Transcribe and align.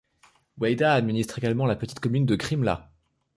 Weida 0.57 0.95
administre 0.95 1.37
également 1.37 1.67
la 1.67 1.75
petite 1.75 1.99
commune 1.99 2.25
de 2.25 2.35
Crimla. 2.35 2.89